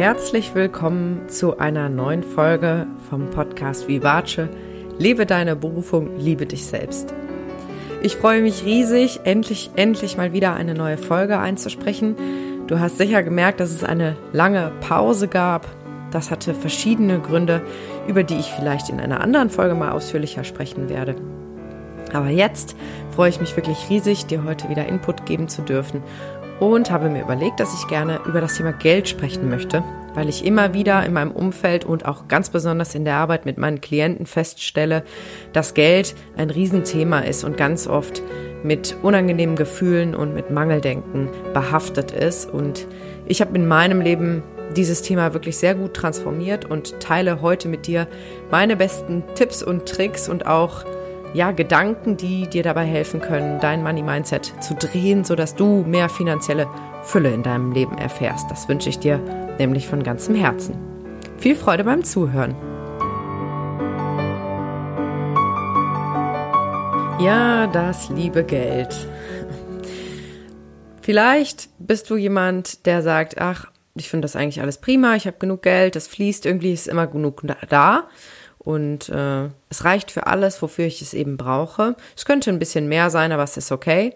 [0.00, 4.48] Herzlich willkommen zu einer neuen Folge vom Podcast Vivace.
[4.98, 7.12] Lebe deine Berufung, liebe dich selbst.
[8.00, 12.16] Ich freue mich riesig, endlich, endlich mal wieder eine neue Folge einzusprechen.
[12.66, 15.68] Du hast sicher gemerkt, dass es eine lange Pause gab.
[16.12, 17.60] Das hatte verschiedene Gründe,
[18.08, 21.14] über die ich vielleicht in einer anderen Folge mal ausführlicher sprechen werde.
[22.14, 22.74] Aber jetzt
[23.14, 26.02] freue ich mich wirklich riesig, dir heute wieder Input geben zu dürfen
[26.60, 29.82] und habe mir überlegt, dass ich gerne über das Thema Geld sprechen möchte,
[30.14, 33.58] weil ich immer wieder in meinem Umfeld und auch ganz besonders in der Arbeit mit
[33.58, 35.04] meinen Klienten feststelle,
[35.52, 38.22] dass Geld ein Riesenthema ist und ganz oft
[38.62, 42.50] mit unangenehmen Gefühlen und mit Mangeldenken behaftet ist.
[42.50, 42.86] Und
[43.26, 44.42] ich habe in meinem Leben
[44.76, 48.06] dieses Thema wirklich sehr gut transformiert und teile heute mit dir
[48.50, 50.84] meine besten Tipps und Tricks und auch
[51.32, 56.08] ja, Gedanken, die dir dabei helfen können, dein Money Mindset zu drehen, sodass du mehr
[56.08, 56.68] finanzielle
[57.02, 58.50] Fülle in deinem Leben erfährst.
[58.50, 59.18] Das wünsche ich dir
[59.58, 60.76] nämlich von ganzem Herzen.
[61.38, 62.54] Viel Freude beim Zuhören.
[67.20, 68.94] Ja, das liebe Geld.
[71.02, 75.36] Vielleicht bist du jemand, der sagt, ach, ich finde das eigentlich alles prima, ich habe
[75.38, 78.08] genug Geld, das fließt, irgendwie ist immer genug da.
[78.70, 81.96] Und äh, es reicht für alles, wofür ich es eben brauche.
[82.16, 84.14] Es könnte ein bisschen mehr sein, aber es ist okay.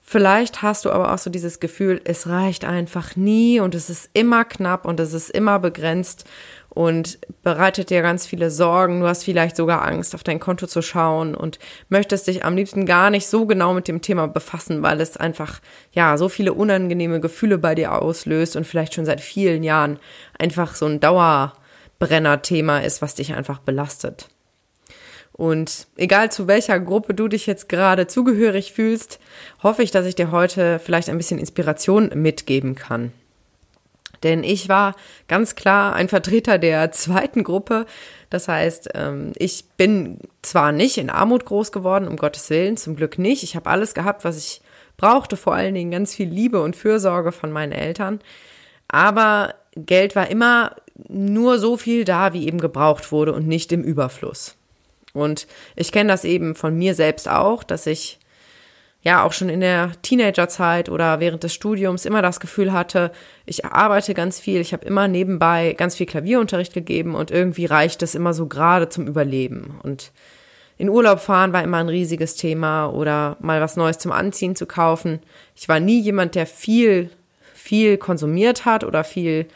[0.00, 4.08] Vielleicht hast du aber auch so dieses Gefühl, es reicht einfach nie und es ist
[4.14, 6.24] immer knapp und es ist immer begrenzt
[6.70, 9.00] und bereitet dir ganz viele Sorgen.
[9.00, 11.58] Du hast vielleicht sogar Angst, auf dein Konto zu schauen und
[11.90, 15.60] möchtest dich am liebsten gar nicht so genau mit dem Thema befassen, weil es einfach,
[15.92, 19.98] ja, so viele unangenehme Gefühle bei dir auslöst und vielleicht schon seit vielen Jahren
[20.38, 21.52] einfach so ein Dauer,
[22.02, 24.28] Brenner-Thema ist, was dich einfach belastet.
[25.32, 29.18] Und egal zu welcher Gruppe du dich jetzt gerade zugehörig fühlst,
[29.62, 33.12] hoffe ich, dass ich dir heute vielleicht ein bisschen Inspiration mitgeben kann.
[34.24, 34.94] Denn ich war
[35.28, 37.86] ganz klar ein Vertreter der zweiten Gruppe.
[38.30, 42.96] Das heißt, ähm, ich bin zwar nicht in Armut groß geworden, um Gottes Willen, zum
[42.96, 43.42] Glück nicht.
[43.42, 44.60] Ich habe alles gehabt, was ich
[44.96, 48.20] brauchte, vor allen Dingen ganz viel Liebe und Fürsorge von meinen Eltern.
[48.88, 50.76] Aber Geld war immer
[51.08, 54.56] nur so viel da, wie eben gebraucht wurde und nicht im Überfluss.
[55.12, 55.46] Und
[55.76, 58.18] ich kenne das eben von mir selbst auch, dass ich
[59.02, 63.10] ja auch schon in der Teenagerzeit oder während des Studiums immer das Gefühl hatte,
[63.46, 68.02] ich arbeite ganz viel, ich habe immer nebenbei ganz viel Klavierunterricht gegeben und irgendwie reicht
[68.02, 69.80] es immer so gerade zum Überleben.
[69.82, 70.12] Und
[70.78, 74.66] in Urlaub fahren war immer ein riesiges Thema oder mal was Neues zum Anziehen zu
[74.66, 75.20] kaufen.
[75.56, 77.10] Ich war nie jemand, der viel,
[77.54, 79.46] viel konsumiert hat oder viel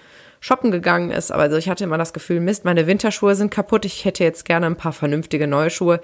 [0.41, 1.31] shoppen gegangen ist.
[1.33, 3.85] Aber also ich hatte immer das Gefühl, Mist, meine Winterschuhe sind kaputt.
[3.85, 6.01] Ich hätte jetzt gerne ein paar vernünftige neue Schuhe.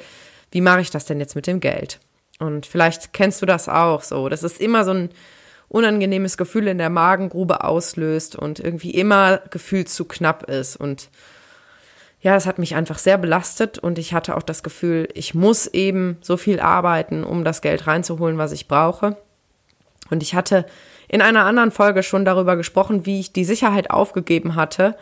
[0.50, 2.00] Wie mache ich das denn jetzt mit dem Geld?
[2.38, 4.28] Und vielleicht kennst du das auch so.
[4.28, 5.10] Das ist immer so ein
[5.68, 10.76] unangenehmes Gefühl in der Magengrube auslöst und irgendwie immer gefühlt zu knapp ist.
[10.76, 11.08] Und
[12.20, 15.66] ja, das hat mich einfach sehr belastet und ich hatte auch das Gefühl, ich muss
[15.66, 19.16] eben so viel arbeiten, um das Geld reinzuholen, was ich brauche.
[20.10, 20.66] Und ich hatte
[21.12, 24.96] in einer anderen Folge schon darüber gesprochen, wie ich die Sicherheit aufgegeben hatte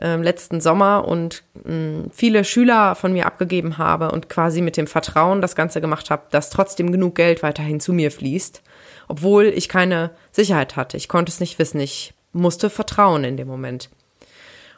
[0.00, 4.76] äh, letzten Sommer und mh, mm, viele Schüler von mir abgegeben habe und quasi mit
[4.76, 8.62] dem Vertrauen das Ganze gemacht habe, dass trotzdem genug Geld weiterhin zu mir fließt,
[9.08, 10.96] obwohl ich keine Sicherheit hatte.
[10.96, 11.80] Ich konnte es nicht wissen.
[11.80, 13.90] Ich musste vertrauen in dem Moment.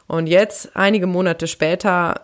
[0.07, 2.21] Und jetzt, einige Monate später,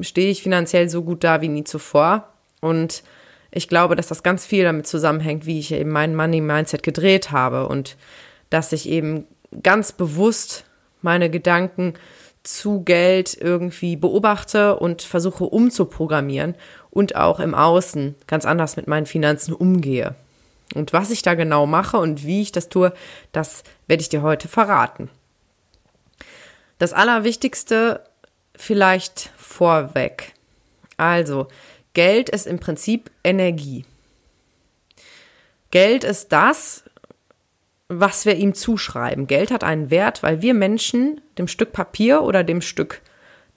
[0.00, 2.28] stehe ich finanziell so gut da wie nie zuvor
[2.60, 3.04] und
[3.50, 7.30] ich glaube, dass das ganz viel damit zusammenhängt, wie ich eben mein Money Mindset gedreht
[7.30, 7.96] habe und
[8.48, 9.26] dass ich eben
[9.62, 10.64] ganz bewusst
[11.02, 11.94] meine Gedanken
[12.42, 16.54] zu Geld irgendwie beobachte und versuche umzuprogrammieren
[16.90, 20.14] und auch im Außen ganz anders mit meinen Finanzen umgehe.
[20.74, 22.92] Und was ich da genau mache und wie ich das tue,
[23.32, 25.10] das werde ich dir heute verraten.
[26.78, 28.04] Das Allerwichtigste
[28.54, 30.32] vielleicht vorweg.
[30.96, 31.48] Also,
[32.00, 33.84] Geld ist im Prinzip Energie.
[35.70, 36.84] Geld ist das,
[37.88, 39.26] was wir ihm zuschreiben.
[39.26, 43.02] Geld hat einen Wert, weil wir Menschen dem Stück Papier oder dem Stück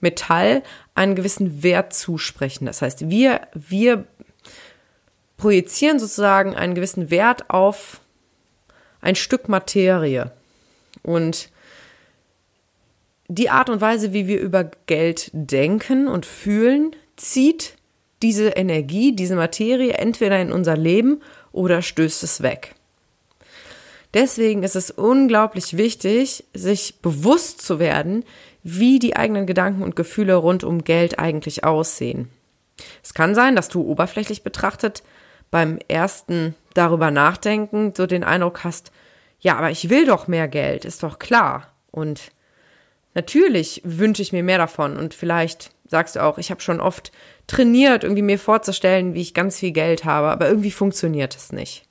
[0.02, 0.62] Metall
[0.94, 2.66] einen gewissen Wert zusprechen.
[2.66, 4.04] Das heißt, wir, wir
[5.38, 8.02] projizieren sozusagen einen gewissen Wert auf
[9.00, 10.34] ein Stück Materie.
[11.02, 11.48] Und
[13.30, 17.78] die Art und Weise, wie wir über Geld denken und fühlen, zieht
[18.24, 21.22] diese Energie, diese Materie entweder in unser Leben
[21.52, 22.74] oder stößt es weg.
[24.14, 28.24] Deswegen ist es unglaublich wichtig, sich bewusst zu werden,
[28.64, 32.30] wie die eigenen Gedanken und Gefühle rund um Geld eigentlich aussehen.
[33.04, 35.04] Es kann sein, dass du oberflächlich betrachtet
[35.52, 38.92] beim ersten darüber nachdenken so den Eindruck hast,
[39.40, 41.74] ja, aber ich will doch mehr Geld, ist doch klar.
[41.92, 42.32] Und
[43.16, 47.12] Natürlich wünsche ich mir mehr davon und vielleicht sagst du auch, ich habe schon oft
[47.46, 51.86] trainiert, irgendwie mir vorzustellen, wie ich ganz viel Geld habe, aber irgendwie funktioniert es nicht.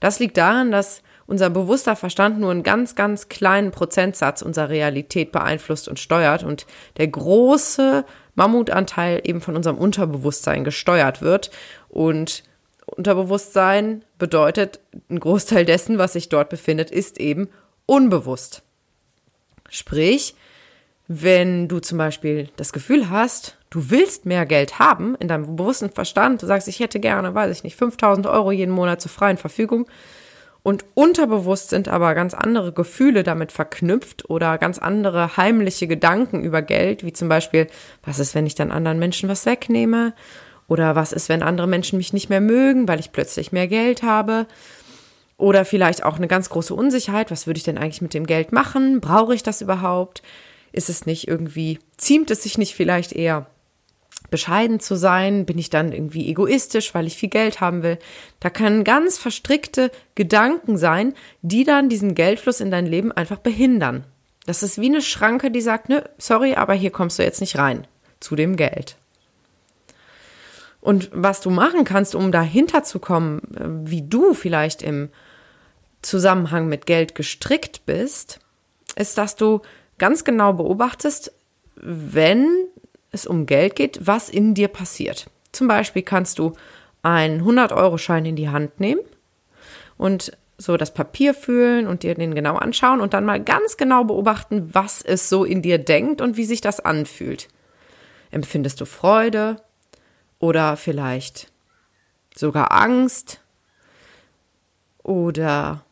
[0.00, 5.30] Das liegt daran, dass unser bewusster Verstand nur einen ganz, ganz kleinen Prozentsatz unserer Realität
[5.30, 11.52] beeinflusst und steuert und der große Mammutanteil eben von unserem Unterbewusstsein gesteuert wird.
[11.88, 12.42] Und
[12.84, 17.48] Unterbewusstsein bedeutet, ein Großteil dessen, was sich dort befindet, ist eben
[17.86, 18.62] unbewusst.
[19.70, 20.34] Sprich,
[21.08, 25.90] wenn du zum Beispiel das Gefühl hast, du willst mehr Geld haben in deinem bewussten
[25.90, 29.38] Verstand, du sagst, ich hätte gerne, weiß ich nicht, 5000 Euro jeden Monat zur freien
[29.38, 29.86] Verfügung
[30.62, 36.62] und unterbewusst sind aber ganz andere Gefühle damit verknüpft oder ganz andere heimliche Gedanken über
[36.62, 37.66] Geld, wie zum Beispiel,
[38.04, 40.14] was ist, wenn ich dann anderen Menschen was wegnehme?
[40.68, 44.04] Oder was ist, wenn andere Menschen mich nicht mehr mögen, weil ich plötzlich mehr Geld
[44.04, 44.46] habe?
[45.36, 48.52] Oder vielleicht auch eine ganz große Unsicherheit, was würde ich denn eigentlich mit dem Geld
[48.52, 49.00] machen?
[49.00, 50.22] Brauche ich das überhaupt?
[50.72, 53.46] Ist es nicht irgendwie, ziemt es sich nicht vielleicht eher
[54.30, 55.46] bescheiden zu sein?
[55.46, 57.98] Bin ich dann irgendwie egoistisch, weil ich viel Geld haben will?
[58.40, 64.04] Da können ganz verstrickte Gedanken sein, die dann diesen Geldfluss in dein Leben einfach behindern.
[64.46, 67.58] Das ist wie eine Schranke, die sagt, ne, sorry, aber hier kommst du jetzt nicht
[67.58, 67.86] rein
[68.18, 68.96] zu dem Geld.
[70.80, 75.10] Und was du machen kannst, um dahinter zu kommen, äh, wie du vielleicht im
[76.02, 78.40] Zusammenhang mit Geld gestrickt bist,
[78.96, 79.62] ist, dass du
[80.02, 81.30] ganz genau beobachtest,
[81.76, 82.66] wenn
[83.12, 85.30] es um Geld geht, was in dir passiert.
[85.52, 86.54] Zum Beispiel kannst du
[87.04, 89.02] einen 100-Euro-Schein in die Hand nehmen
[89.96, 94.02] und so das Papier fühlen und dir den genau anschauen und dann mal ganz genau
[94.02, 97.46] beobachten, was es so in dir denkt und wie sich das anfühlt.
[98.32, 99.62] Empfindest du Freude
[100.40, 101.52] oder vielleicht
[102.34, 103.40] sogar Angst
[105.04, 105.84] oder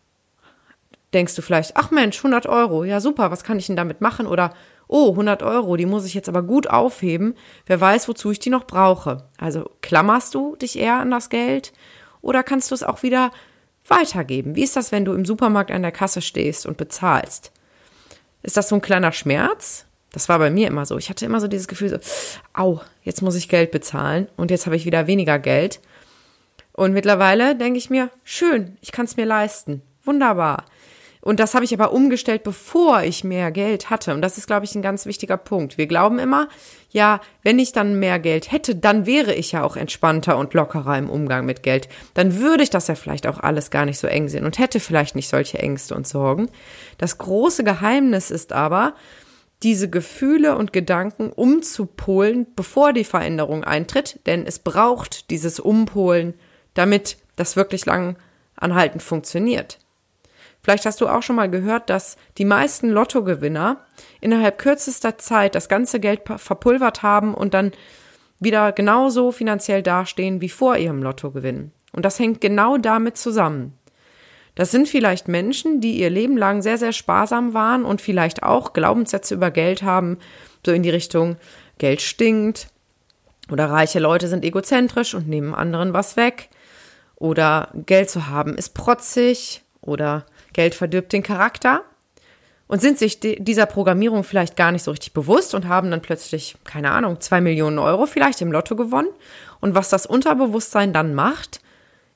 [1.12, 4.26] denkst du vielleicht, ach Mensch, 100 Euro, ja super, was kann ich denn damit machen?
[4.26, 4.54] Oder,
[4.88, 7.34] oh, 100 Euro, die muss ich jetzt aber gut aufheben,
[7.66, 9.24] wer weiß, wozu ich die noch brauche.
[9.38, 11.72] Also klammerst du dich eher an das Geld
[12.20, 13.30] oder kannst du es auch wieder
[13.86, 14.54] weitergeben?
[14.54, 17.52] Wie ist das, wenn du im Supermarkt an der Kasse stehst und bezahlst?
[18.42, 19.86] Ist das so ein kleiner Schmerz?
[20.12, 20.98] Das war bei mir immer so.
[20.98, 21.98] Ich hatte immer so dieses Gefühl, so,
[22.52, 25.80] au, jetzt muss ich Geld bezahlen und jetzt habe ich wieder weniger Geld.
[26.72, 29.82] Und mittlerweile denke ich mir, schön, ich kann es mir leisten.
[30.04, 30.64] Wunderbar.
[31.20, 34.14] Und das habe ich aber umgestellt, bevor ich mehr Geld hatte.
[34.14, 35.76] Und das ist, glaube ich, ein ganz wichtiger Punkt.
[35.76, 36.48] Wir glauben immer,
[36.90, 40.96] ja, wenn ich dann mehr Geld hätte, dann wäre ich ja auch entspannter und lockerer
[40.96, 41.88] im Umgang mit Geld.
[42.14, 44.80] Dann würde ich das ja vielleicht auch alles gar nicht so eng sehen und hätte
[44.80, 46.48] vielleicht nicht solche Ängste und Sorgen.
[46.96, 48.94] Das große Geheimnis ist aber,
[49.62, 56.32] diese Gefühle und Gedanken umzupolen, bevor die Veränderung eintritt, denn es braucht dieses Umpolen,
[56.72, 58.16] damit das wirklich lang
[58.56, 59.79] anhaltend funktioniert.
[60.62, 63.78] Vielleicht hast du auch schon mal gehört, dass die meisten Lottogewinner
[64.20, 67.72] innerhalb kürzester Zeit das ganze Geld verpulvert haben und dann
[68.40, 71.72] wieder genauso finanziell dastehen wie vor ihrem Lottogewinn.
[71.92, 73.74] Und das hängt genau damit zusammen.
[74.54, 78.72] Das sind vielleicht Menschen, die ihr Leben lang sehr, sehr sparsam waren und vielleicht auch
[78.72, 80.18] Glaubenssätze über Geld haben,
[80.64, 81.36] so in die Richtung
[81.78, 82.68] Geld stinkt
[83.50, 86.50] oder reiche Leute sind egozentrisch und nehmen anderen was weg
[87.16, 91.84] oder Geld zu haben ist protzig oder Geld verdirbt den Charakter
[92.66, 96.56] und sind sich dieser Programmierung vielleicht gar nicht so richtig bewusst und haben dann plötzlich,
[96.64, 99.08] keine Ahnung, zwei Millionen Euro vielleicht im Lotto gewonnen.
[99.60, 101.60] Und was das Unterbewusstsein dann macht,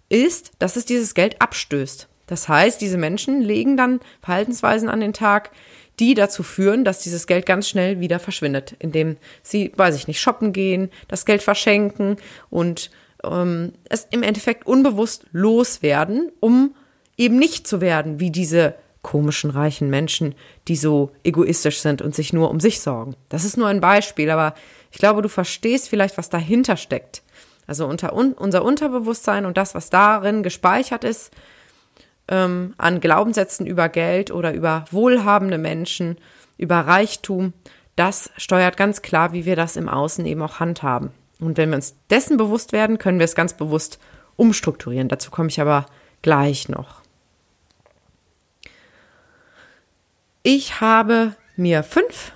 [0.09, 2.09] ist, dass es dieses Geld abstößt.
[2.27, 5.51] Das heißt, diese Menschen legen dann Verhaltensweisen an den Tag,
[5.99, 10.21] die dazu führen, dass dieses Geld ganz schnell wieder verschwindet, indem sie, weiß ich nicht,
[10.21, 12.17] shoppen gehen, das Geld verschenken
[12.51, 12.91] und
[13.25, 16.75] ähm, es im Endeffekt unbewusst loswerden, um
[17.17, 20.35] eben nicht zu werden wie diese komischen reichen Menschen,
[20.67, 23.15] die so egoistisch sind und sich nur um sich sorgen.
[23.29, 24.55] Das ist nur ein Beispiel, aber
[24.91, 27.23] ich glaube, du verstehst vielleicht, was dahinter steckt.
[27.67, 31.31] Also unter un unser Unterbewusstsein und das, was darin gespeichert ist,
[32.29, 36.17] ähm, an Glaubenssätzen über Geld oder über wohlhabende Menschen,
[36.57, 37.53] über Reichtum,
[37.97, 41.11] das steuert ganz klar, wie wir das im Außen eben auch handhaben.
[41.41, 43.99] Und wenn wir uns dessen bewusst werden, können wir es ganz bewusst
[44.37, 45.09] umstrukturieren.
[45.09, 45.87] Dazu komme ich aber
[46.23, 47.04] gleich noch.
[50.47, 52.33] Ich habe mir fünf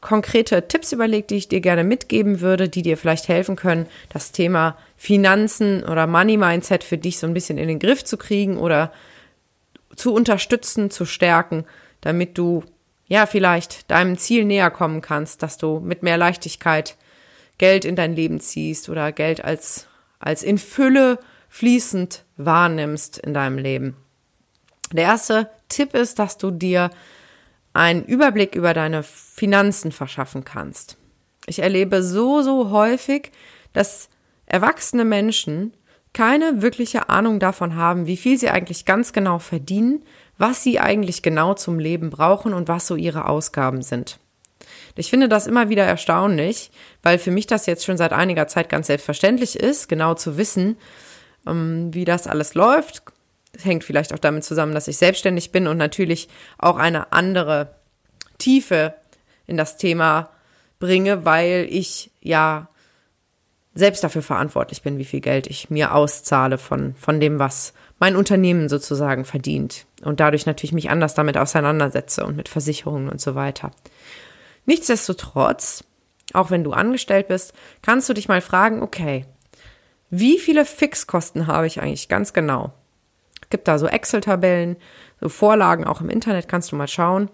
[0.00, 4.32] konkrete Tipps überlegt, die ich dir gerne mitgeben würde, die dir vielleicht helfen können, das
[4.32, 8.56] Thema Finanzen oder Money Mindset für dich so ein bisschen in den Griff zu kriegen
[8.56, 8.92] oder
[9.94, 11.64] zu unterstützen, zu stärken,
[12.00, 12.64] damit du
[13.06, 16.96] ja vielleicht deinem Ziel näher kommen kannst, dass du mit mehr Leichtigkeit
[17.58, 19.86] Geld in dein Leben ziehst oder Geld als,
[20.18, 23.96] als in Fülle fließend wahrnimmst in deinem Leben.
[24.90, 26.90] Der erste Tipp ist, dass du dir
[27.76, 30.96] einen Überblick über deine Finanzen verschaffen kannst.
[31.46, 33.30] Ich erlebe so, so häufig,
[33.72, 34.08] dass
[34.46, 35.72] erwachsene Menschen
[36.12, 40.02] keine wirkliche Ahnung davon haben, wie viel sie eigentlich ganz genau verdienen,
[40.38, 44.18] was sie eigentlich genau zum Leben brauchen und was so ihre Ausgaben sind.
[44.94, 46.70] Ich finde das immer wieder erstaunlich,
[47.02, 50.78] weil für mich das jetzt schon seit einiger Zeit ganz selbstverständlich ist, genau zu wissen,
[51.46, 53.02] ähm, wie das alles läuft.
[53.56, 57.74] Das hängt vielleicht auch damit zusammen, dass ich selbstständig bin und natürlich auch eine andere
[58.36, 58.94] Tiefe
[59.46, 60.30] in das Thema
[60.78, 62.68] bringe, weil ich ja
[63.74, 68.16] selbst dafür verantwortlich bin, wie viel Geld ich mir auszahle von, von dem, was mein
[68.16, 69.86] Unternehmen sozusagen verdient.
[70.02, 73.70] Und dadurch natürlich mich anders damit auseinandersetze und mit Versicherungen und so weiter.
[74.66, 75.82] Nichtsdestotrotz,
[76.34, 79.24] auch wenn du angestellt bist, kannst du dich mal fragen, okay,
[80.10, 82.74] wie viele Fixkosten habe ich eigentlich ganz genau?
[83.50, 84.76] Gibt da so Excel-Tabellen,
[85.20, 87.30] so Vorlagen auch im Internet, kannst du mal schauen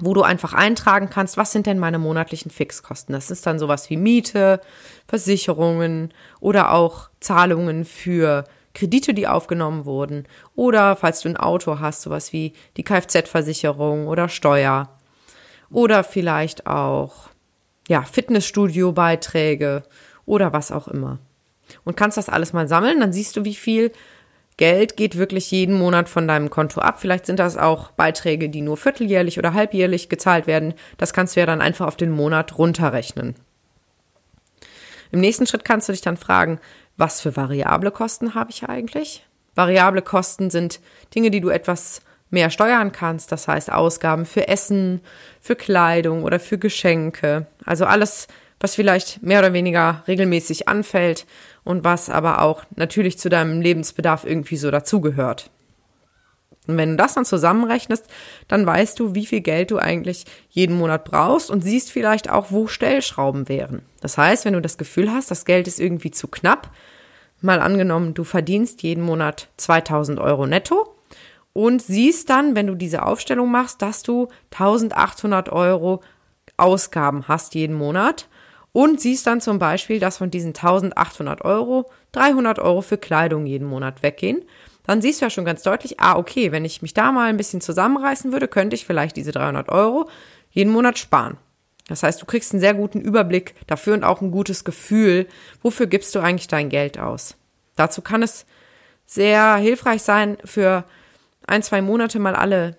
[0.00, 3.12] wo du einfach eintragen kannst, was sind denn meine monatlichen Fixkosten.
[3.12, 4.60] Das ist dann sowas wie Miete,
[5.06, 12.02] Versicherungen oder auch Zahlungen für Kredite, die aufgenommen wurden oder falls du ein Auto hast,
[12.02, 14.88] sowas wie die Kfz-Versicherung oder Steuer
[15.70, 17.28] oder vielleicht auch
[17.86, 19.82] ja, Fitnessstudio-Beiträge
[20.24, 21.18] oder was auch immer.
[21.84, 23.92] Und kannst das alles mal sammeln, dann siehst du, wie viel
[24.56, 27.00] Geld geht wirklich jeden Monat von deinem Konto ab.
[27.00, 30.74] Vielleicht sind das auch Beiträge, die nur vierteljährlich oder halbjährlich gezahlt werden.
[30.98, 33.34] Das kannst du ja dann einfach auf den Monat runterrechnen.
[35.10, 36.58] Im nächsten Schritt kannst du dich dann fragen,
[36.96, 39.26] was für variable Kosten habe ich eigentlich?
[39.54, 40.80] Variable Kosten sind
[41.14, 43.32] Dinge, die du etwas mehr steuern kannst.
[43.32, 45.00] Das heißt Ausgaben für Essen,
[45.40, 47.46] für Kleidung oder für Geschenke.
[47.64, 48.26] Also alles,
[48.60, 51.26] was vielleicht mehr oder weniger regelmäßig anfällt
[51.64, 55.50] und was aber auch natürlich zu deinem Lebensbedarf irgendwie so dazugehört.
[56.68, 58.06] Und wenn du das dann zusammenrechnest,
[58.46, 62.46] dann weißt du, wie viel Geld du eigentlich jeden Monat brauchst und siehst vielleicht auch,
[62.50, 63.82] wo Stellschrauben wären.
[64.00, 66.70] Das heißt, wenn du das Gefühl hast, das Geld ist irgendwie zu knapp,
[67.40, 70.94] mal angenommen, du verdienst jeden Monat 2000 Euro netto
[71.52, 76.00] und siehst dann, wenn du diese Aufstellung machst, dass du 1800 Euro
[76.56, 78.28] Ausgaben hast jeden Monat
[78.72, 83.66] und siehst dann zum Beispiel, dass von diesen 1800 Euro 300 Euro für Kleidung jeden
[83.66, 84.42] Monat weggehen,
[84.84, 87.36] dann siehst du ja schon ganz deutlich, ah, okay, wenn ich mich da mal ein
[87.36, 90.08] bisschen zusammenreißen würde, könnte ich vielleicht diese 300 Euro
[90.50, 91.38] jeden Monat sparen.
[91.88, 95.26] Das heißt, du kriegst einen sehr guten Überblick dafür und auch ein gutes Gefühl,
[95.62, 97.36] wofür gibst du eigentlich dein Geld aus.
[97.76, 98.46] Dazu kann es
[99.06, 100.84] sehr hilfreich sein, für
[101.46, 102.76] ein, zwei Monate mal alle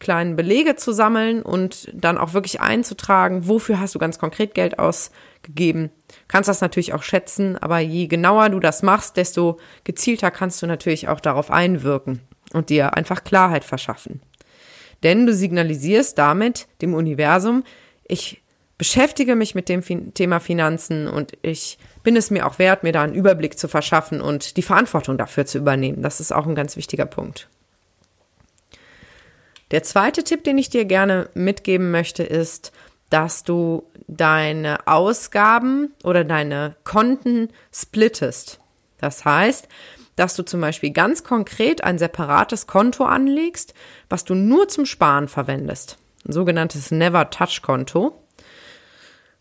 [0.00, 4.78] kleinen Belege zu sammeln und dann auch wirklich einzutragen, wofür hast du ganz konkret Geld
[4.78, 5.90] ausgegeben.
[6.26, 10.66] Kannst das natürlich auch schätzen, aber je genauer du das machst, desto gezielter kannst du
[10.66, 12.20] natürlich auch darauf einwirken
[12.52, 14.22] und dir einfach Klarheit verschaffen.
[15.02, 17.62] Denn du signalisierst damit dem Universum,
[18.04, 18.42] ich
[18.78, 19.82] beschäftige mich mit dem
[20.14, 24.22] Thema Finanzen und ich bin es mir auch wert, mir da einen Überblick zu verschaffen
[24.22, 26.00] und die Verantwortung dafür zu übernehmen.
[26.00, 27.50] Das ist auch ein ganz wichtiger Punkt.
[29.70, 32.72] Der zweite Tipp, den ich dir gerne mitgeben möchte, ist,
[33.08, 38.60] dass du deine Ausgaben oder deine Konten splittest.
[38.98, 39.68] Das heißt,
[40.16, 43.74] dass du zum Beispiel ganz konkret ein separates Konto anlegst,
[44.08, 45.98] was du nur zum Sparen verwendest.
[46.28, 48.20] Ein sogenanntes Never-Touch-Konto,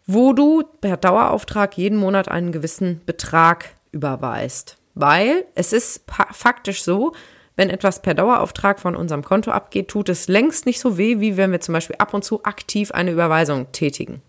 [0.05, 4.77] wo du per Dauerauftrag jeden Monat einen gewissen Betrag überweist.
[4.95, 7.13] Weil es ist faktisch so,
[7.59, 11.35] wenn etwas per Dauerauftrag von unserem Konto abgeht, tut es längst nicht so weh, wie
[11.35, 14.21] wenn wir zum Beispiel ab und zu aktiv eine Überweisung tätigen.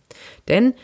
[0.49, 0.75] Denn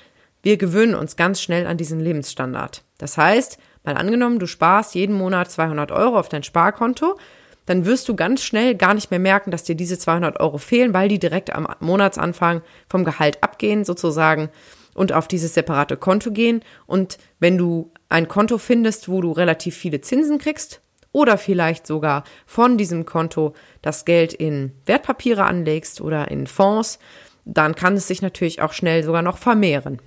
[0.44, 2.84] wir gewöhnen uns ganz schnell an diesen Lebensstandard.
[2.98, 7.18] Das heißt, mal angenommen, du sparst jeden Monat 200 Euro auf dein Sparkonto,
[7.66, 10.94] dann wirst du ganz schnell gar nicht mehr merken, dass dir diese 200 Euro fehlen,
[10.94, 14.50] weil die direkt am Monatsanfang vom Gehalt abgehen sozusagen
[14.94, 16.62] und auf dieses separate Konto gehen.
[16.86, 20.80] Und wenn du ein Konto findest, wo du relativ viele Zinsen kriegst,
[21.16, 26.99] oder vielleicht sogar von diesem Konto das Geld in Wertpapiere anlegst oder in Fonds,
[27.46, 30.02] dann kann es sich natürlich auch schnell sogar noch vermehren.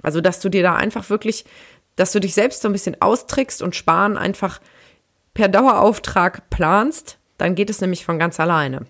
[0.00, 1.44] Also, dass du dir da einfach wirklich,
[1.96, 4.60] dass du dich selbst so ein bisschen austrickst und sparen einfach
[5.32, 8.86] per Dauerauftrag planst, dann geht es nämlich von ganz alleine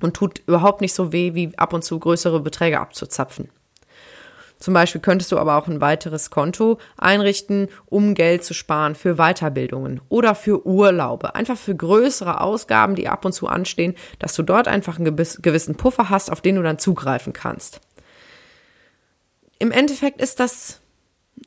[0.00, 3.50] und tut überhaupt nicht so weh, wie ab und zu größere Beträge abzuzapfen.
[4.62, 9.16] Zum Beispiel könntest du aber auch ein weiteres Konto einrichten, um Geld zu sparen für
[9.16, 11.34] Weiterbildungen oder für Urlaube.
[11.34, 15.74] Einfach für größere Ausgaben, die ab und zu anstehen, dass du dort einfach einen gewissen
[15.74, 17.80] Puffer hast, auf den du dann zugreifen kannst.
[19.58, 20.80] Im Endeffekt ist das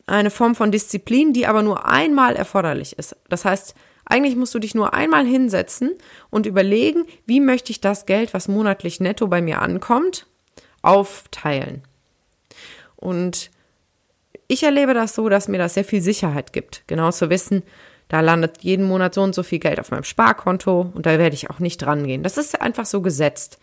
[0.07, 3.15] eine Form von Disziplin, die aber nur einmal erforderlich ist.
[3.29, 3.75] Das heißt,
[4.07, 5.95] Eigentlich musst du dich nur einmal hinsetzen
[6.29, 10.27] und überlegen, wie möchte ich das Geld, was monatlich netto bei mir ankommt,
[10.84, 11.81] aufteilen.
[13.05, 13.51] Und
[14.47, 17.62] ich erlebe das so, dass mir das sehr viel Sicherheit gibt, genau zu wissen,
[18.07, 21.35] da landet jeden Monat so und so viel Geld auf meinem Sparkonto und da werde
[21.35, 22.24] ich auch nicht dran gehen.
[22.24, 23.59] Das ist einfach so gesetzt.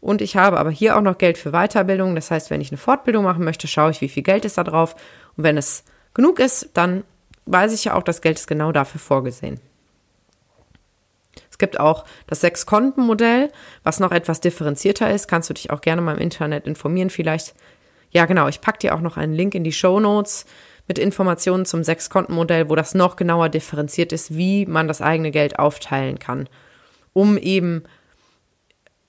[0.00, 2.14] Und ich habe aber hier auch noch Geld für Weiterbildung.
[2.14, 4.64] Das heißt, wenn ich eine Fortbildung machen möchte, schaue ich, wie viel Geld ist da
[4.64, 4.94] drauf.
[5.36, 7.04] Und wenn es genug ist, dann
[7.46, 9.60] weiß ich ja auch, das Geld ist genau dafür vorgesehen.
[11.50, 13.52] Es gibt auch das Sechs-Konten-Modell,
[13.84, 15.28] was noch etwas differenzierter ist.
[15.28, 17.10] Kannst du dich auch gerne mal im Internet informieren.
[17.10, 17.54] Vielleicht,
[18.12, 20.46] ja genau, ich packe dir auch noch einen Link in die Show Notes
[20.86, 25.58] mit Informationen zum Sechs-Konten-Modell, wo das noch genauer differenziert ist, wie man das eigene Geld
[25.58, 26.48] aufteilen kann,
[27.12, 27.84] um eben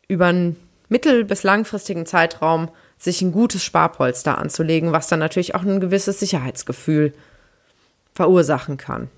[0.08, 0.56] über einen
[0.90, 6.20] mittel- bis langfristigen Zeitraum sich ein gutes Sparpolster anzulegen, was dann natürlich auch ein gewisses
[6.20, 7.14] Sicherheitsgefühl
[8.14, 9.10] verursachen kann.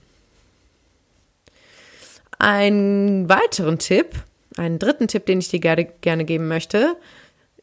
[2.39, 4.15] Einen weiteren Tipp,
[4.57, 6.95] einen dritten Tipp, den ich dir gerne, gerne geben möchte,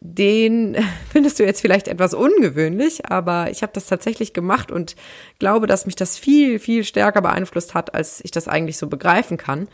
[0.05, 0.77] den
[1.11, 4.97] findest du jetzt vielleicht etwas ungewöhnlich, aber ich habe das tatsächlich gemacht und
[5.39, 9.37] glaube, dass mich das viel, viel stärker beeinflusst hat, als ich das eigentlich so begreifen
[9.37, 9.69] kann.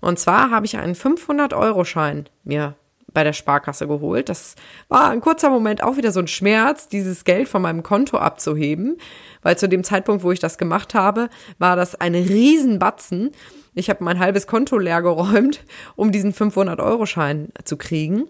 [0.00, 2.74] Und zwar habe ich einen 500-Euro-Schein mir
[3.14, 4.28] bei der Sparkasse geholt.
[4.28, 4.56] Das
[4.88, 8.98] war ein kurzer Moment auch wieder so ein Schmerz, dieses Geld von meinem Konto abzuheben,
[9.42, 13.30] weil zu dem Zeitpunkt, wo ich das gemacht habe, war das eine Riesenbatzen.
[13.74, 15.64] Ich habe mein halbes Konto leer geräumt,
[15.96, 18.24] um diesen 500-Euro-Schein zu kriegen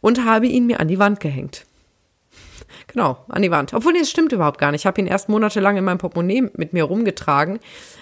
[0.00, 1.66] und habe ihn mir an die Wand gehängt.
[2.86, 3.74] Genau, an die Wand.
[3.74, 4.82] Obwohl, nee, das stimmt überhaupt gar nicht.
[4.82, 7.58] Ich habe ihn erst monatelang in meinem Portemonnaie mit mir rumgetragen.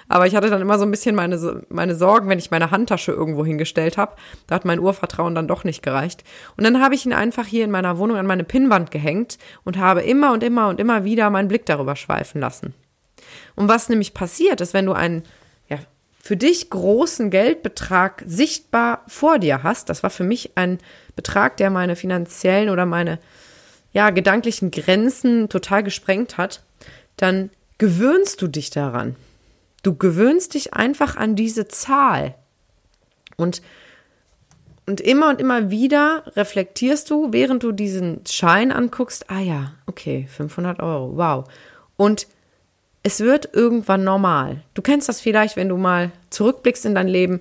[0.09, 3.13] Aber ich hatte dann immer so ein bisschen meine, meine Sorgen, wenn ich meine Handtasche
[3.13, 4.15] irgendwo hingestellt habe.
[4.47, 6.25] Da hat mein Urvertrauen dann doch nicht gereicht.
[6.57, 9.79] Und dann habe ich ihn einfach hier in meiner Wohnung an meine Pinnwand gehängt und
[9.79, 12.75] habe immer und immer und immer wieder meinen Blick darüber schweifen lassen.
[13.57, 15.25] Und was nämlich passiert ist, wenn du einen
[15.69, 15.79] ja,
[16.23, 20.79] für dich großen Geldbetrag sichtbar vor dir hast, das war für mich ein
[21.17, 23.19] Betrag, der meine finanziellen oder meine
[23.97, 26.63] ja, gedanklichen Grenzen total gesprengt hat,
[27.17, 29.17] dann gewöhnst du dich daran.
[29.83, 32.35] Du gewöhnst dich einfach an diese Zahl.
[33.39, 33.63] Und,
[34.85, 40.29] und immer und immer wieder reflektierst du, während du diesen Schein anguckst, ah ja, okay,
[40.31, 41.45] 500 Euro, wow.
[41.97, 42.27] Und
[43.03, 44.61] es wird irgendwann normal.
[44.75, 47.41] Du kennst das vielleicht, wenn du mal zurückblickst in dein Leben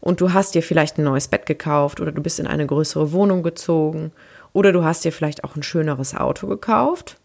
[0.00, 3.12] und du hast dir vielleicht ein neues Bett gekauft oder du bist in eine größere
[3.12, 4.10] Wohnung gezogen
[4.52, 7.18] oder du hast dir vielleicht auch ein schöneres Auto gekauft.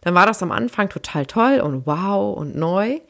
[0.00, 3.00] Dann war das am Anfang total toll und wow und neu.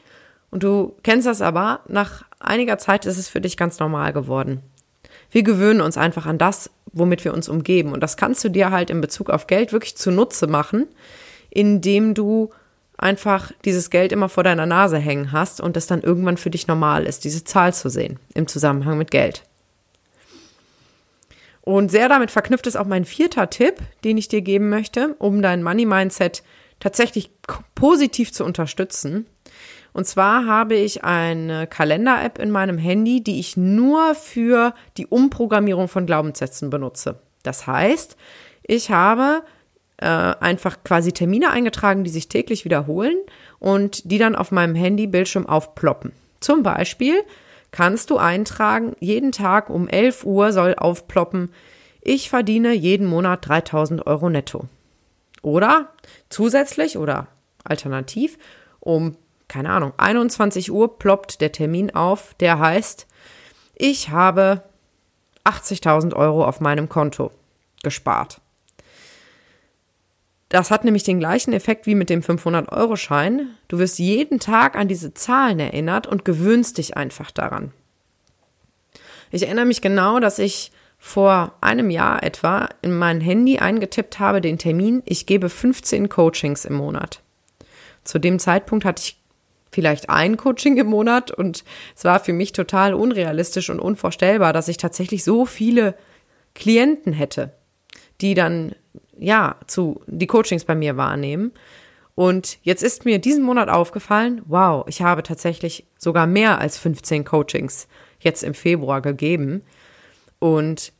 [0.51, 4.63] Und du kennst das aber, nach einiger Zeit ist es für dich ganz normal geworden.
[5.31, 7.93] Wir gewöhnen uns einfach an das, womit wir uns umgeben.
[7.93, 10.89] Und das kannst du dir halt in Bezug auf Geld wirklich zunutze machen,
[11.51, 12.51] indem du
[12.99, 16.67] einfach dieses Geld immer vor deiner Nase hängen hast und es dann irgendwann für dich
[16.67, 19.45] normal ist, diese Zahl zu sehen im Zusammenhang mit Geld.
[21.63, 25.43] Und sehr damit verknüpft ist auch mein vierter Tipp, den ich dir geben möchte, um
[25.43, 26.43] dein Money Mindset
[26.79, 27.31] tatsächlich
[27.75, 29.27] positiv zu unterstützen.
[29.93, 35.89] Und zwar habe ich eine Kalender-App in meinem Handy, die ich nur für die Umprogrammierung
[35.89, 37.19] von Glaubenssätzen benutze.
[37.43, 38.17] Das heißt,
[38.63, 39.43] ich habe
[39.97, 43.17] äh, einfach quasi Termine eingetragen, die sich täglich wiederholen
[43.59, 46.13] und die dann auf meinem Handy-Bildschirm aufploppen.
[46.41, 47.21] Zum Beispiel
[47.71, 51.53] kannst du eintragen, jeden Tag um 11 Uhr soll aufploppen,
[52.01, 54.67] ich verdiene jeden Monat 3000 Euro netto.
[55.43, 55.93] Oder
[56.29, 57.29] zusätzlich oder
[57.65, 58.39] alternativ
[58.81, 59.17] um,
[59.49, 63.07] keine Ahnung, 21 Uhr ploppt der Termin auf, der heißt,
[63.75, 64.63] ich habe
[65.45, 67.31] 80.000 Euro auf meinem Konto
[67.83, 68.41] gespart.
[70.51, 73.51] Das hat nämlich den gleichen Effekt wie mit dem 500-Euro-Schein.
[73.69, 77.73] Du wirst jeden Tag an diese Zahlen erinnert und gewöhnst dich einfach daran.
[79.31, 84.41] Ich erinnere mich genau, dass ich vor einem Jahr etwa in mein Handy eingetippt habe
[84.41, 87.23] den Termin, ich gebe 15 Coachings im Monat.
[88.03, 89.21] Zu dem Zeitpunkt hatte ich
[89.71, 91.65] vielleicht ein Coaching im Monat und
[91.97, 95.95] es war für mich total unrealistisch und unvorstellbar, dass ich tatsächlich so viele
[96.55, 97.53] Klienten hätte,
[98.21, 98.75] die dann
[99.21, 101.53] ja, zu, die Coachings bei mir wahrnehmen.
[102.15, 107.25] Und jetzt ist mir diesen Monat aufgefallen, wow, ich habe tatsächlich sogar mehr als 15
[107.25, 107.87] Coachings
[108.19, 109.63] jetzt im Februar gegeben.
[110.39, 110.93] Und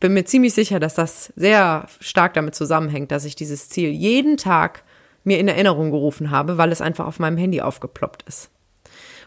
[0.00, 4.36] bin mir ziemlich sicher, dass das sehr stark damit zusammenhängt, dass ich dieses Ziel jeden
[4.36, 4.84] Tag
[5.24, 8.50] mir in Erinnerung gerufen habe, weil es einfach auf meinem Handy aufgeploppt ist.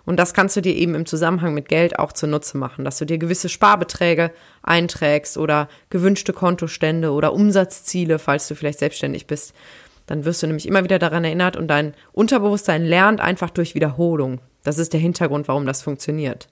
[0.07, 3.03] Und das kannst du dir eben im Zusammenhang mit Geld auch zunutze machen, dass du
[3.03, 4.31] dir gewisse Sparbeträge
[4.63, 9.53] einträgst oder gewünschte Kontostände oder Umsatzziele, falls du vielleicht selbstständig bist.
[10.05, 14.39] Dann wirst du nämlich immer wieder daran erinnert und dein Unterbewusstsein lernt einfach durch Wiederholung.
[14.63, 16.47] Das ist der Hintergrund, warum das funktioniert.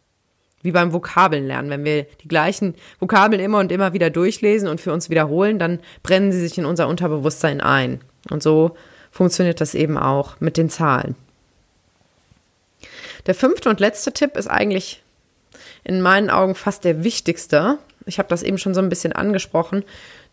[0.62, 1.70] wie beim Vokabeln lernen.
[1.70, 5.80] Wenn wir die gleichen Vokabeln immer und immer wieder durchlesen und für uns wiederholen, dann
[6.04, 8.02] brennen sie sich in unser Unterbewusstsein ein.
[8.32, 8.76] Und so
[9.12, 11.16] funktioniert das eben auch mit den Zahlen.
[13.26, 15.04] Der fünfte und letzte Tipp ist eigentlich
[15.84, 17.78] in meinen Augen fast der wichtigste.
[18.06, 19.84] Ich habe das eben schon so ein bisschen angesprochen,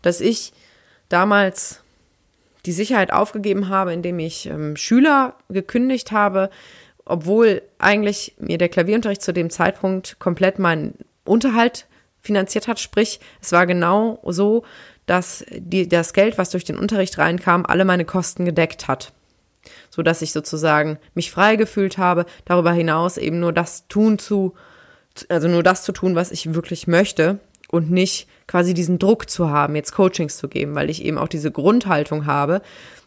[0.02, 0.52] dass ich
[1.08, 1.80] damals
[2.66, 6.50] die Sicherheit aufgegeben habe, indem ich ähm, Schüler gekündigt habe,
[7.04, 11.86] obwohl eigentlich mir der Klavierunterricht zu dem Zeitpunkt komplett meinen Unterhalt
[12.20, 12.78] finanziert hat.
[12.78, 14.64] Sprich, es war genau so,
[15.06, 19.12] dass die, das Geld, was durch den Unterricht reinkam, alle meine Kosten gedeckt hat.
[19.94, 24.54] So dass ich sozusagen mich frei gefühlt habe, darüber hinaus eben nur das tun zu,
[25.28, 29.50] also nur das zu tun, was ich wirklich möchte und nicht quasi diesen Druck zu
[29.50, 32.62] haben, jetzt Coachings zu geben, weil ich eben auch diese Grundhaltung habe,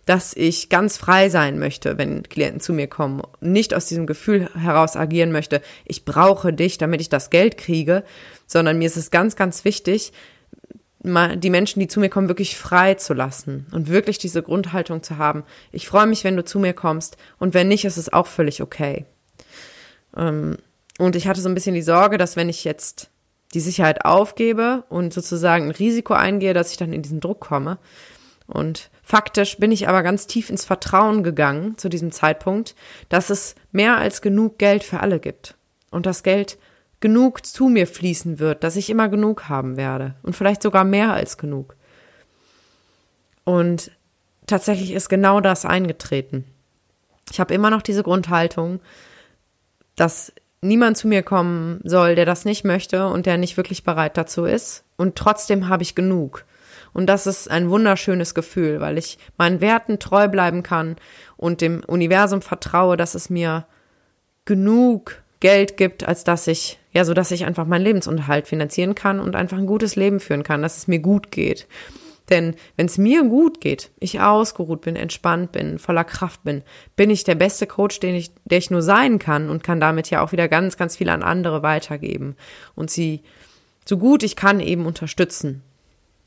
[0.05, 4.49] dass ich ganz frei sein möchte, wenn Klienten zu mir kommen, nicht aus diesem Gefühl
[4.55, 8.03] heraus agieren möchte, ich brauche dich, damit ich das Geld kriege,
[8.45, 10.13] sondern mir ist es ganz, ganz wichtig,
[11.05, 15.17] die Menschen, die zu mir kommen, wirklich frei zu lassen und wirklich diese Grundhaltung zu
[15.17, 15.43] haben.
[15.71, 18.61] Ich freue mich, wenn du zu mir kommst und wenn nicht, ist es auch völlig
[18.61, 19.05] okay.
[20.15, 20.57] Ähm,
[20.97, 23.09] und ich hatte so ein bisschen die Sorge, dass wenn ich jetzt
[23.53, 27.77] die Sicherheit aufgebe und sozusagen ein Risiko eingehe, dass ich dann in diesen Druck komme.
[28.47, 32.75] Und faktisch bin ich aber ganz tief ins Vertrauen gegangen zu diesem Zeitpunkt,
[33.09, 35.55] dass es mehr als genug Geld für alle gibt.
[35.89, 36.57] Und das Geld
[37.05, 41.13] genug zu mir fließen wird, dass ich immer genug haben werde und vielleicht sogar mehr
[41.13, 41.75] als genug.
[43.43, 43.91] Und
[44.47, 46.45] tatsächlich ist genau das eingetreten.
[47.31, 48.79] Ich habe immer noch diese Grundhaltung,
[49.95, 54.17] dass niemand zu mir kommen soll, der das nicht möchte und der nicht wirklich bereit
[54.17, 54.83] dazu ist.
[54.97, 56.43] Und trotzdem habe ich genug.
[56.91, 60.95] Und das ist ein wunderschönes Gefühl, weil ich meinen Werten treu bleiben kann
[61.37, 63.67] und dem Universum vertraue, dass es mir
[64.45, 69.19] genug Geld gibt, als dass ich, ja, so dass ich einfach meinen Lebensunterhalt finanzieren kann
[69.19, 71.67] und einfach ein gutes Leben führen kann, dass es mir gut geht.
[72.29, 76.63] Denn wenn es mir gut geht, ich ausgeruht bin, entspannt bin, voller Kraft bin,
[76.95, 80.09] bin ich der beste Coach, den ich, der ich nur sein kann und kann damit
[80.09, 82.37] ja auch wieder ganz, ganz viel an andere weitergeben
[82.75, 83.21] und sie
[83.83, 85.61] so gut ich kann eben unterstützen.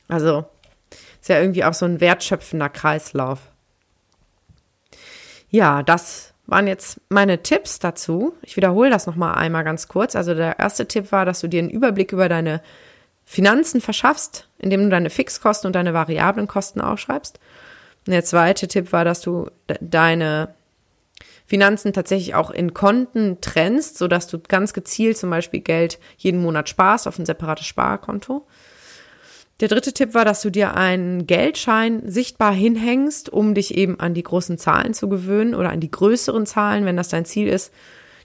[0.06, 0.44] Also
[1.20, 3.40] ist ja irgendwie auch so ein wertschöpfender Kreislauf.
[5.50, 8.34] Ja, das waren jetzt meine Tipps dazu.
[8.42, 10.16] Ich wiederhole das nochmal einmal ganz kurz.
[10.16, 12.62] Also der erste Tipp war, dass du dir einen Überblick über deine
[13.26, 17.38] Finanzen verschaffst, indem du deine Fixkosten und deine variablen Kosten aufschreibst.
[18.06, 20.54] Und der zweite Tipp war, dass du deine
[21.46, 26.70] Finanzen tatsächlich auch in Konten trennst, sodass du ganz gezielt zum Beispiel Geld jeden Monat
[26.70, 28.46] sparst auf ein separates Sparkonto.
[29.60, 34.14] Der dritte Tipp war, dass du dir einen Geldschein sichtbar hinhängst, um dich eben an
[34.14, 37.72] die großen Zahlen zu gewöhnen oder an die größeren Zahlen, wenn das dein Ziel ist.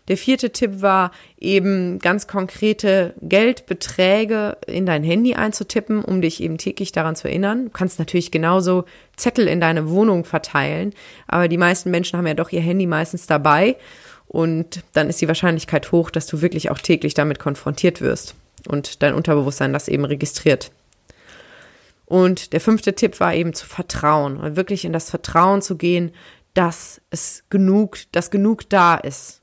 [0.10, 6.58] Der vierte Tipp war eben ganz konkrete Geldbeträge in dein Handy einzutippen, um dich eben
[6.58, 7.66] täglich daran zu erinnern.
[7.66, 8.84] Du kannst natürlich genauso
[9.16, 10.94] Zettel in deine Wohnung verteilen,
[11.28, 13.78] aber die meisten Menschen haben ja doch ihr Handy meistens dabei
[14.28, 18.36] und dann ist die Wahrscheinlichkeit hoch, dass du wirklich auch täglich damit konfrontiert wirst
[18.68, 20.72] und dein Unterbewusstsein das eben registriert.
[22.14, 26.12] Und der fünfte Tipp war eben zu vertrauen, wirklich in das Vertrauen zu gehen,
[26.54, 29.42] dass es genug, dass genug da ist.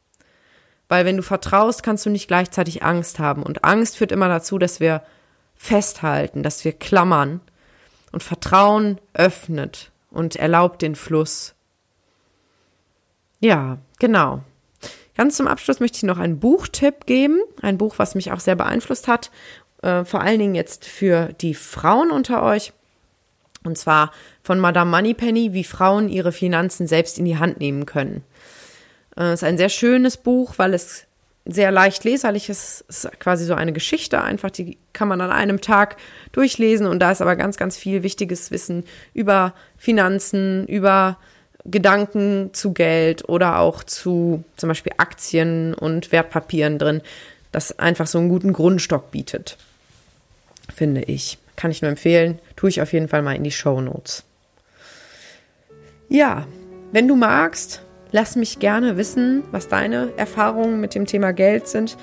[0.87, 3.43] Weil wenn du vertraust, kannst du nicht gleichzeitig Angst haben.
[3.43, 5.03] Und Angst führt immer dazu, dass wir
[5.57, 7.41] festhalten, dass wir klammern.
[8.13, 11.57] Und Vertrauen öffnet und erlaubt den Fluss.
[13.41, 14.45] Ja, genau.
[15.17, 17.41] Ganz zum Abschluss möchte ich noch einen Buchtipp geben.
[17.63, 19.33] Ein Buch, was mich auch sehr beeinflusst hat
[19.83, 22.73] äh, vor allen Dingen jetzt für die Frauen unter euch.
[23.63, 24.13] Und zwar
[24.43, 28.25] von Madame Moneypenny, wie Frauen ihre Finanzen selbst in die Hand nehmen können.
[29.17, 31.07] Es äh, ist ein sehr schönes Buch, weil es
[31.47, 32.85] sehr leicht leserlich ist.
[32.89, 35.97] Es ist quasi so eine Geschichte einfach, die kann man an einem Tag
[36.33, 41.19] durchlesen und da ist aber ganz, ganz viel wichtiges Wissen über Finanzen, über
[41.65, 47.03] Gedanken zu Geld oder auch zu zum Beispiel Aktien und Wertpapieren drin,
[47.53, 49.59] das einfach so einen guten Grundstock bietet
[50.73, 51.39] finde ich.
[51.57, 52.39] Kann ich nur empfehlen.
[52.57, 54.25] Tue ich auf jeden Fall mal in die Show Notes.
[56.09, 56.47] Ja,
[56.93, 61.97] wenn du magst, lass mich gerne wissen, was deine Erfahrungen mit dem Thema Geld sind.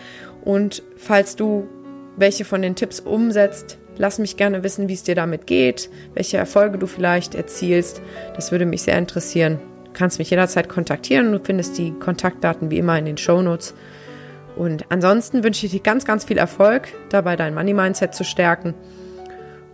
[0.44, 1.68] Und falls du
[2.16, 6.38] welche von den Tipps umsetzt, lass mich gerne wissen, wie es dir damit geht, welche
[6.38, 8.02] Erfolge du vielleicht erzielst.
[8.36, 9.60] Das würde mich sehr interessieren.
[9.86, 11.32] Du kannst mich jederzeit kontaktieren.
[11.32, 13.74] Du findest die Kontaktdaten wie immer in den Show Notes.
[14.58, 18.74] Und ansonsten wünsche ich dir ganz, ganz viel Erfolg, dabei dein Money-Mindset zu stärken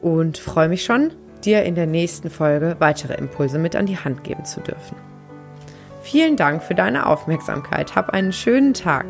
[0.01, 1.11] und freue mich schon,
[1.45, 4.97] dir in der nächsten Folge weitere Impulse mit an die Hand geben zu dürfen.
[6.01, 7.95] Vielen Dank für deine Aufmerksamkeit.
[7.95, 9.05] Hab einen schönen Tag.